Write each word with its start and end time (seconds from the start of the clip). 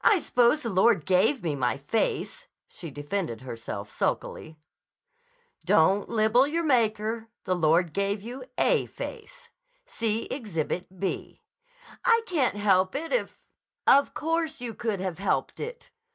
"I 0.00 0.20
suppose 0.20 0.62
the 0.62 0.70
Lord 0.70 1.04
gave 1.04 1.42
me 1.42 1.54
my 1.54 1.76
face," 1.76 2.46
she 2.66 2.90
defended 2.90 3.42
herself 3.42 3.92
sulkily. 3.92 4.56
"Don't 5.66 6.08
libel 6.08 6.46
your 6.46 6.64
Maker. 6.64 7.28
The 7.44 7.54
Lord 7.54 7.92
gave 7.92 8.22
you 8.22 8.44
a 8.56 8.86
face. 8.86 9.50
See 9.84 10.22
Exhibit 10.30 10.98
B." 10.98 11.42
"I 12.06 12.22
can't 12.24 12.56
help 12.56 12.94
it 12.94 13.12
if—" 13.12 13.38
"Of 13.86 14.14
course 14.14 14.62
you 14.62 14.72
could 14.72 15.00
have 15.00 15.18
helped 15.18 15.60
it! 15.60 15.90